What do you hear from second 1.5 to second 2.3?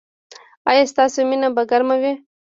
به ګرمه وي؟